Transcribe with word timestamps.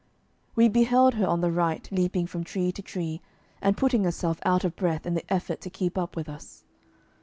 We 0.55 0.67
beheld 0.67 1.13
her 1.13 1.27
on 1.27 1.41
the 1.41 1.51
right 1.51 1.87
leaping 1.91 2.25
from 2.25 2.43
tree 2.43 2.71
to 2.71 2.81
tree, 2.81 3.21
and 3.61 3.77
putting 3.77 4.03
herself 4.03 4.39
out 4.43 4.63
of 4.63 4.75
breath 4.75 5.05
in 5.05 5.13
the 5.13 5.31
effort 5.31 5.61
to 5.61 5.69
keep 5.69 5.95
up 5.95 6.15
with 6.15 6.27
us. 6.27 6.63